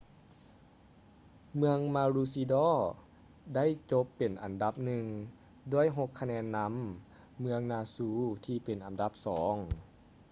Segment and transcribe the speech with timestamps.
[1.55, 5.05] ເມືອງມາຣູຊີດໍ maroochydore ໄດ້ຈົບເປັນອັນດັບໜຶ່ງ
[5.73, 6.73] ດ້ວຍຫົກຄະແນນນຳ
[7.39, 9.55] ເມືອງນູຊາ noosa ທີ່ເປັນອັນດັບສອງ